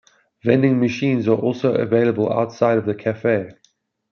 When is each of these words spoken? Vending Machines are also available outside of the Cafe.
Vending 0.43 0.79
Machines 0.79 1.27
are 1.27 1.35
also 1.37 1.75
available 1.75 2.33
outside 2.33 2.79
of 2.79 2.87
the 2.87 2.95
Cafe. 2.95 3.51